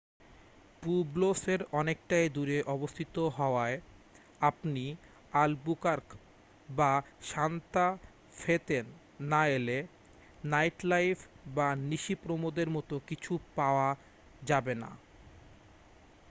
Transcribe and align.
প্যুব্লোসের 0.81 1.59
অনেকটাই 1.71 2.25
দূরে 2.29 2.57
অবস্থিত 2.67 3.15
হওয়ায় 3.37 3.77
আপনি 4.41 4.83
আলবুকার্ক 5.33 6.07
বা 6.69 6.91
সান্তা 7.23 7.85
ফে-তেন 8.33 8.85
না 9.31 9.41
এলে 9.49 9.77
নাইটলাইফ' 10.45 11.23
বা 11.55 11.67
নিশিপ্রমোদের 11.89 12.67
মতো 12.69 12.95
কিছু 13.07 13.31
পাওয়া 13.55 13.89
যাবে 14.41 14.73
না 14.75 14.91